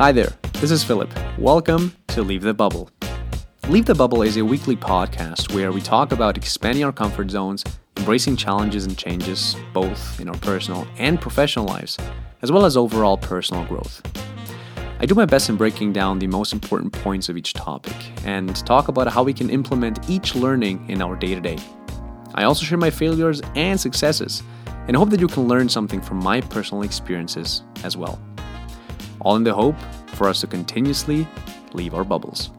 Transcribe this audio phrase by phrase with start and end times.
[0.00, 1.10] Hi there, this is Philip.
[1.36, 2.88] Welcome to Leave the Bubble.
[3.68, 7.62] Leave the Bubble is a weekly podcast where we talk about expanding our comfort zones,
[7.98, 11.98] embracing challenges and changes, both in our personal and professional lives,
[12.40, 14.00] as well as overall personal growth.
[15.00, 17.94] I do my best in breaking down the most important points of each topic
[18.24, 21.58] and talk about how we can implement each learning in our day to day.
[22.34, 24.42] I also share my failures and successes
[24.88, 28.18] and hope that you can learn something from my personal experiences as well
[29.20, 29.76] all in the hope
[30.14, 31.26] for us to continuously
[31.72, 32.50] leave our bubbles.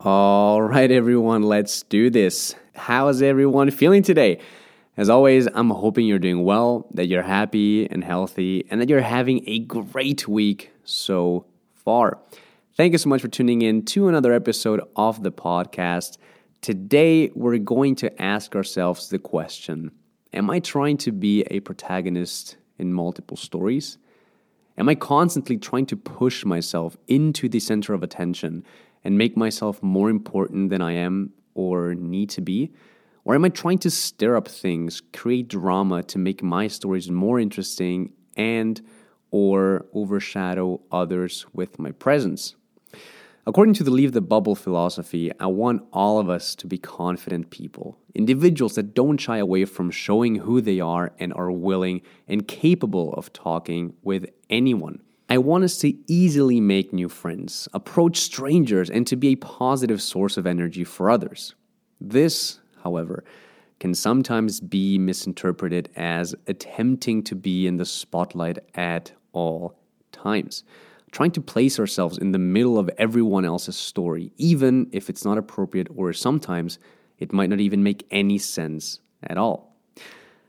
[0.00, 2.54] All right, everyone, let's do this.
[2.74, 4.40] How is everyone feeling today?
[4.96, 9.00] As always, I'm hoping you're doing well, that you're happy and healthy, and that you're
[9.00, 12.18] having a great week so far.
[12.76, 16.18] Thank you so much for tuning in to another episode of the podcast.
[16.62, 19.92] Today, we're going to ask ourselves the question
[20.32, 23.98] Am I trying to be a protagonist in multiple stories?
[24.78, 28.64] Am I constantly trying to push myself into the center of attention
[29.04, 32.72] and make myself more important than I am or need to be?
[33.24, 37.38] Or am I trying to stir up things, create drama to make my stories more
[37.38, 38.80] interesting and
[39.30, 42.56] or overshadow others with my presence?
[43.44, 47.50] According to the Leave the Bubble philosophy, I want all of us to be confident
[47.50, 52.46] people, individuals that don't shy away from showing who they are and are willing and
[52.46, 55.02] capable of talking with anyone.
[55.28, 60.00] I want us to easily make new friends, approach strangers, and to be a positive
[60.00, 61.56] source of energy for others.
[62.00, 63.24] This, however,
[63.80, 69.74] can sometimes be misinterpreted as attempting to be in the spotlight at all
[70.12, 70.62] times
[71.12, 75.38] trying to place ourselves in the middle of everyone else's story, even if it's not
[75.38, 76.78] appropriate or sometimes
[77.18, 79.76] it might not even make any sense at all.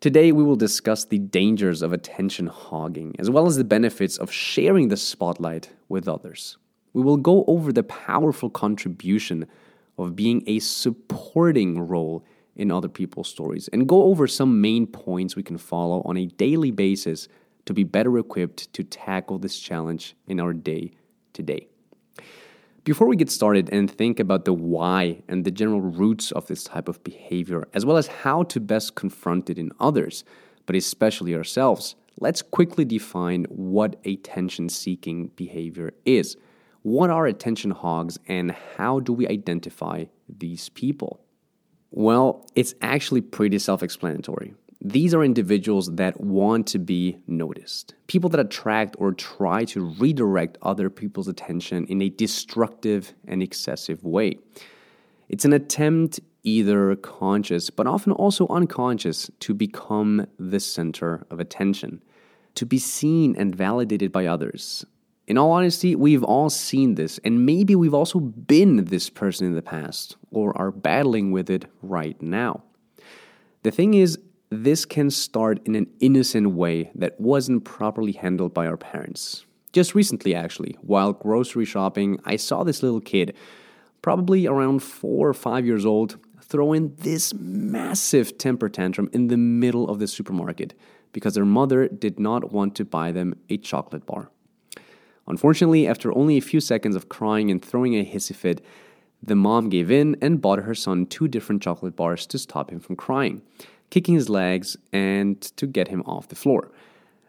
[0.00, 4.30] Today, we will discuss the dangers of attention hogging, as well as the benefits of
[4.30, 6.58] sharing the spotlight with others.
[6.92, 9.46] We will go over the powerful contribution
[9.98, 15.34] of being a supporting role in other people's stories and go over some main points
[15.34, 17.28] we can follow on a daily basis
[17.66, 20.92] to be better equipped to tackle this challenge in our day
[21.32, 21.68] to day.
[22.84, 26.64] Before we get started and think about the why and the general roots of this
[26.64, 30.22] type of behavior, as well as how to best confront it in others,
[30.66, 36.36] but especially ourselves, let's quickly define what attention seeking behavior is.
[36.82, 41.24] What are attention hogs and how do we identify these people?
[41.90, 44.52] Well, it's actually pretty self explanatory.
[44.86, 50.58] These are individuals that want to be noticed, people that attract or try to redirect
[50.60, 54.38] other people's attention in a destructive and excessive way.
[55.30, 62.02] It's an attempt, either conscious but often also unconscious, to become the center of attention,
[62.54, 64.84] to be seen and validated by others.
[65.26, 69.54] In all honesty, we've all seen this, and maybe we've also been this person in
[69.54, 72.64] the past or are battling with it right now.
[73.62, 74.18] The thing is,
[74.50, 79.44] this can start in an innocent way that wasn't properly handled by our parents.
[79.72, 83.34] Just recently, actually, while grocery shopping, I saw this little kid,
[84.02, 89.36] probably around four or five years old, throw in this massive temper tantrum in the
[89.36, 90.74] middle of the supermarket
[91.12, 94.30] because their mother did not want to buy them a chocolate bar.
[95.26, 98.64] Unfortunately, after only a few seconds of crying and throwing a hissy fit,
[99.22, 102.78] the mom gave in and bought her son two different chocolate bars to stop him
[102.78, 103.40] from crying
[103.94, 106.72] kicking his legs and to get him off the floor.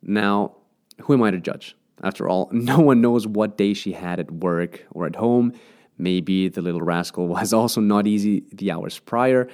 [0.00, 0.56] Now,
[1.02, 1.76] who am I to judge?
[2.02, 5.52] After all, no one knows what day she had at work or at home.
[5.98, 9.48] Maybe the little rascal was also not easy the hours prior.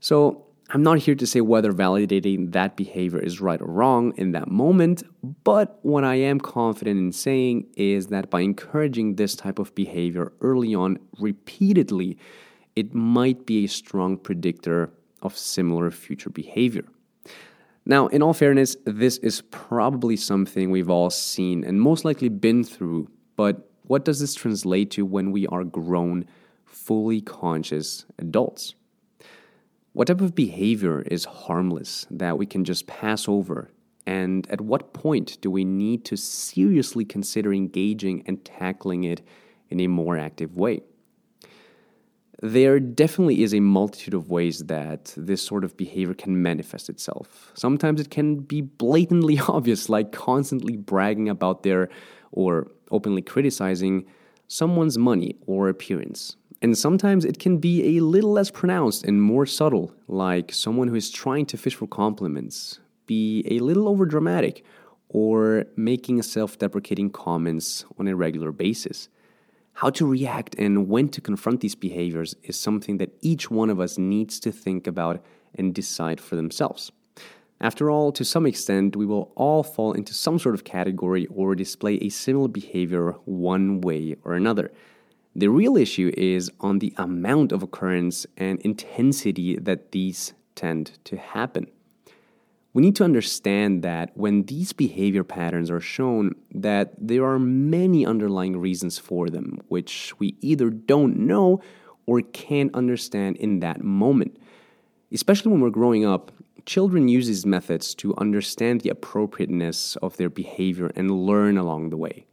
[0.00, 4.32] So, I'm not here to say whether validating that behavior is right or wrong in
[4.32, 5.02] that moment,
[5.42, 10.32] but what I am confident in saying is that by encouraging this type of behavior
[10.40, 12.18] early on repeatedly,
[12.76, 16.84] it might be a strong predictor of similar future behavior.
[17.86, 22.62] Now, in all fairness, this is probably something we've all seen and most likely been
[22.62, 26.26] through, but what does this translate to when we are grown,
[26.64, 28.74] fully conscious adults?
[29.92, 33.70] What type of behavior is harmless that we can just pass over?
[34.06, 39.22] And at what point do we need to seriously consider engaging and tackling it
[39.68, 40.82] in a more active way?
[42.42, 47.52] There definitely is a multitude of ways that this sort of behavior can manifest itself.
[47.54, 51.88] Sometimes it can be blatantly obvious, like constantly bragging about their
[52.32, 54.06] or openly criticizing
[54.48, 56.36] someone's money or appearance.
[56.62, 60.94] And sometimes it can be a little less pronounced and more subtle, like someone who
[60.94, 64.64] is trying to fish for compliments, be a little over dramatic,
[65.08, 69.08] or making self deprecating comments on a regular basis.
[69.80, 73.80] How to react and when to confront these behaviors is something that each one of
[73.80, 75.24] us needs to think about
[75.54, 76.92] and decide for themselves.
[77.62, 81.54] After all, to some extent, we will all fall into some sort of category or
[81.54, 84.70] display a similar behavior one way or another.
[85.34, 91.16] The real issue is on the amount of occurrence and intensity that these tend to
[91.16, 91.68] happen.
[92.72, 98.06] We need to understand that when these behavior patterns are shown that there are many
[98.06, 101.60] underlying reasons for them which we either don't know
[102.06, 104.36] or can't understand in that moment.
[105.12, 106.30] Especially when we're growing up,
[106.64, 111.96] children use these methods to understand the appropriateness of their behavior and learn along the
[111.96, 112.26] way.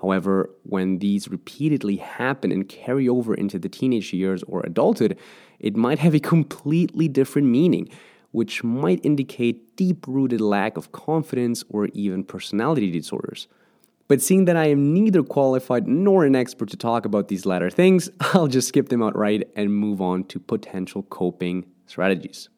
[0.00, 5.18] However, when these repeatedly happen and carry over into the teenage years or adulthood,
[5.58, 7.88] it might have a completely different meaning
[8.34, 13.46] which might indicate deep rooted lack of confidence or even personality disorders.
[14.08, 17.70] But seeing that I am neither qualified nor an expert to talk about these latter
[17.70, 22.48] things, I'll just skip them outright and move on to potential coping strategies.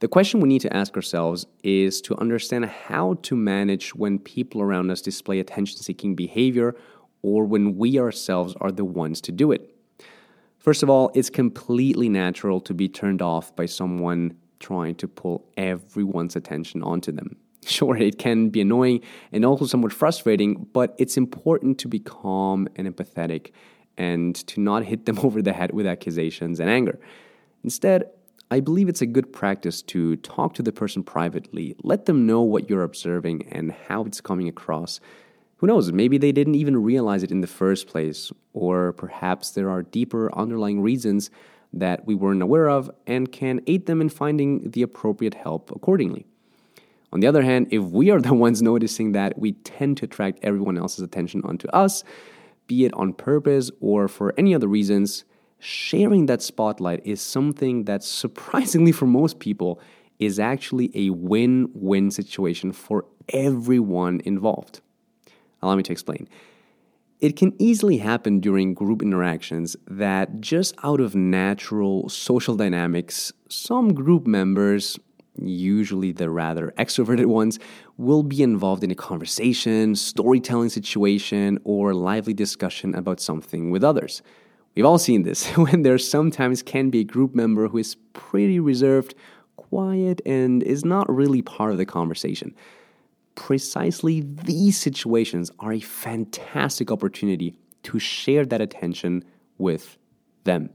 [0.00, 4.62] The question we need to ask ourselves is to understand how to manage when people
[4.62, 6.74] around us display attention seeking behavior
[7.22, 9.76] or when we ourselves are the ones to do it.
[10.58, 15.44] First of all, it's completely natural to be turned off by someone trying to pull
[15.58, 17.36] everyone's attention onto them.
[17.64, 22.66] Sure, it can be annoying and also somewhat frustrating, but it's important to be calm
[22.74, 23.52] and empathetic
[23.96, 26.98] and to not hit them over the head with accusations and anger.
[27.62, 28.10] Instead,
[28.50, 32.42] I believe it's a good practice to talk to the person privately, let them know
[32.42, 35.00] what you're observing and how it's coming across.
[35.58, 39.70] Who knows, maybe they didn't even realize it in the first place, or perhaps there
[39.70, 41.30] are deeper underlying reasons
[41.72, 46.26] that we weren't aware of and can aid them in finding the appropriate help accordingly.
[47.12, 50.38] On the other hand, if we are the ones noticing that we tend to attract
[50.42, 52.04] everyone else's attention onto us,
[52.66, 55.24] be it on purpose or for any other reasons,
[55.58, 59.80] sharing that spotlight is something that surprisingly for most people
[60.18, 64.80] is actually a win win situation for everyone involved.
[65.60, 66.28] Allow me to explain.
[67.22, 73.94] It can easily happen during group interactions that just out of natural social dynamics, some
[73.94, 74.98] group members,
[75.40, 77.60] usually the rather extroverted ones,
[77.96, 84.20] will be involved in a conversation, storytelling situation, or lively discussion about something with others.
[84.74, 88.58] We've all seen this when there sometimes can be a group member who is pretty
[88.58, 89.14] reserved,
[89.54, 92.56] quiet, and is not really part of the conversation
[93.34, 99.24] precisely these situations are a fantastic opportunity to share that attention
[99.58, 99.98] with
[100.44, 100.70] them.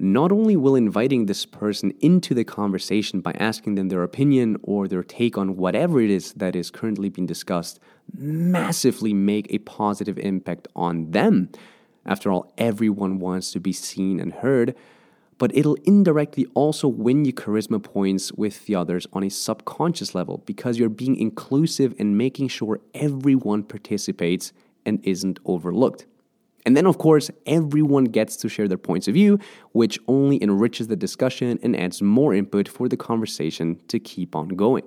[0.00, 4.86] Not only will inviting this person into the conversation by asking them their opinion or
[4.86, 7.80] their take on whatever it is that is currently being discussed
[8.16, 11.50] massively make a positive impact on them.
[12.06, 14.74] After all, everyone wants to be seen and heard
[15.38, 20.42] but it'll indirectly also win you charisma points with the others on a subconscious level
[20.44, 24.52] because you're being inclusive and making sure everyone participates
[24.84, 26.06] and isn't overlooked.
[26.66, 29.38] And then, of course, everyone gets to share their points of view,
[29.72, 34.48] which only enriches the discussion and adds more input for the conversation to keep on
[34.48, 34.82] going.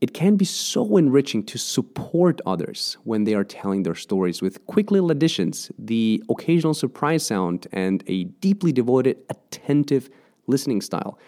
[0.00, 4.64] It can be so enriching to support others when they are telling their stories with
[4.66, 10.08] quick little additions, the occasional surprise sound, and a deeply devoted, attentive
[10.46, 11.18] listening style.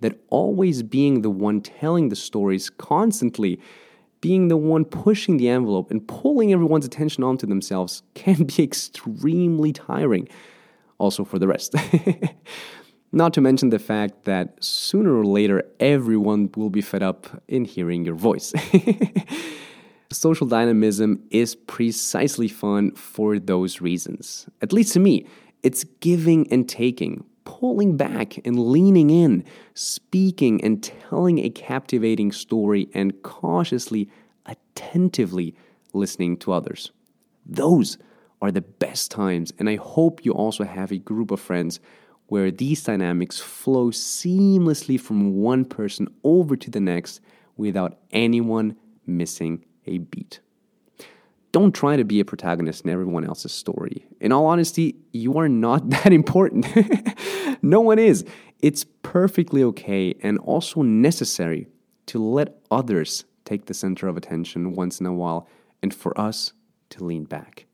[0.00, 3.60] That always being the one telling the stories constantly,
[4.22, 9.72] being the one pushing the envelope and pulling everyone's attention onto themselves can be extremely
[9.72, 10.28] tiring.
[10.96, 11.74] Also, for the rest.
[13.14, 17.64] Not to mention the fact that sooner or later everyone will be fed up in
[17.64, 18.52] hearing your voice.
[20.10, 24.48] Social dynamism is precisely fun for those reasons.
[24.60, 25.26] At least to me,
[25.62, 29.44] it's giving and taking, pulling back and leaning in,
[29.74, 34.10] speaking and telling a captivating story, and cautiously,
[34.44, 35.54] attentively
[35.92, 36.90] listening to others.
[37.46, 37.96] Those
[38.42, 41.78] are the best times, and I hope you also have a group of friends
[42.34, 47.20] where these dynamics flow seamlessly from one person over to the next
[47.56, 48.76] without anyone
[49.06, 50.40] missing a beat.
[51.52, 54.04] Don't try to be a protagonist in everyone else's story.
[54.20, 56.66] In all honesty, you are not that important.
[57.62, 58.24] no one is.
[58.58, 61.68] It's perfectly okay and also necessary
[62.06, 65.48] to let others take the center of attention once in a while
[65.84, 66.52] and for us
[66.90, 67.66] to lean back.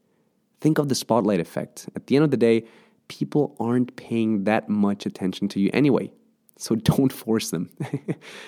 [0.60, 1.88] Think of the spotlight effect.
[1.96, 2.64] At the end of the day,
[3.10, 6.10] people aren't paying that much attention to you anyway.
[6.56, 7.68] So don't force them.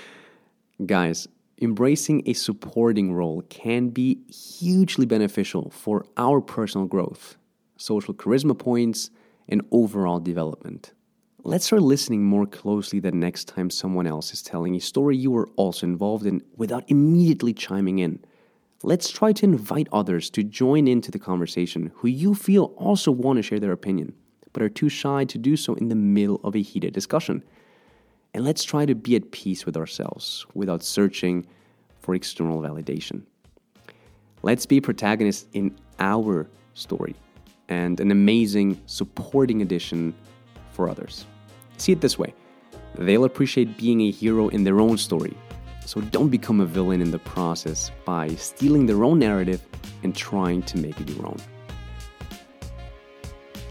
[0.87, 1.27] Guys,
[1.61, 7.37] embracing a supporting role can be hugely beneficial for our personal growth,
[7.77, 9.11] social charisma points,
[9.49, 10.93] and overall development.
[11.45, 15.33] Let's start listening more closely the next time someone else is telling a story you
[15.33, 18.25] were also involved in without immediately chiming in.
[18.85, 23.39] Let's try to invite others to join into the conversation who you feel also want
[23.39, 24.15] to share their opinion,
[24.53, 27.43] but are too shy to do so in the middle of a heated discussion.
[28.35, 31.47] And let's try to be at peace with ourselves without searching
[32.01, 33.23] for external validation.
[34.43, 37.15] Let's be protagonists in our story
[37.69, 40.15] and an amazing supporting addition
[40.73, 41.27] for others.
[41.79, 42.35] See it this way
[42.99, 45.35] they'll appreciate being a hero in their own story.
[45.87, 49.67] So don't become a villain in the process by stealing their own narrative
[50.03, 51.39] and trying to make it your own.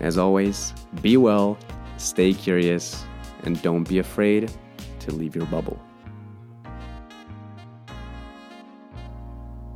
[0.01, 1.57] As always, be well,
[1.97, 3.05] stay curious,
[3.43, 4.51] and don't be afraid
[4.99, 5.79] to leave your bubble.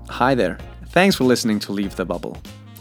[0.09, 0.57] Hi there.
[0.87, 2.37] Thanks for listening to Leave the Bubble.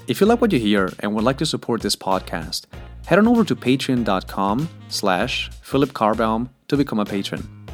[0.06, 2.66] If you like what you hear and would like to support this podcast,
[3.06, 7.66] head on over to patreon.com slash Philip Carbaum to become a patron.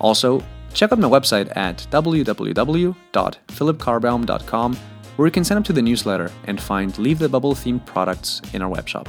[0.00, 0.42] Also,
[0.74, 4.76] check out my website at www.philipcarbaum.com
[5.16, 8.40] where you can sign up to the newsletter and find Leave the Bubble themed products
[8.52, 9.06] in our webshop.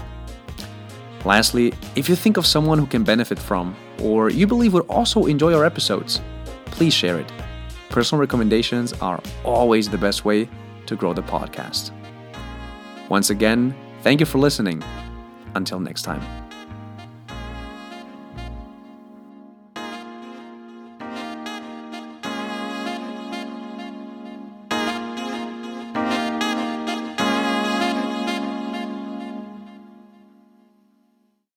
[1.25, 5.25] Lastly, if you think of someone who can benefit from, or you believe would also
[5.25, 6.19] enjoy our episodes,
[6.65, 7.31] please share it.
[7.89, 10.49] Personal recommendations are always the best way
[10.85, 11.91] to grow the podcast.
[13.09, 14.83] Once again, thank you for listening.
[15.55, 16.42] Until next time.